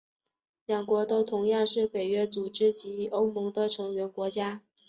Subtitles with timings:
[0.65, 4.63] 两国都同样是北约组织及欧盟的成员国家。